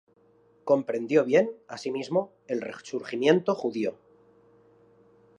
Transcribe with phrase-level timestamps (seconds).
[0.63, 3.93] Comprendió bien, asimismo, el resurgimiento judío.